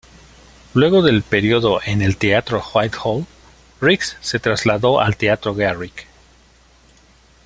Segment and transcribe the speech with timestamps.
[0.73, 3.27] Luego del período en el Teatro Whitehall,
[3.79, 6.07] Rix se trasladó al Teatro Garrick.